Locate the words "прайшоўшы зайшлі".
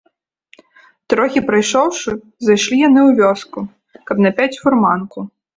1.49-2.75